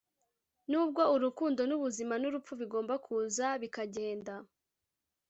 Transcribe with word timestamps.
nubwo 0.69 1.01
urukundo 1.15 1.61
nubuzima 1.65 2.13
nurupfu 2.17 2.53
bigomba 2.61 2.93
kuza 3.05 3.45
bikagenda 3.61 4.33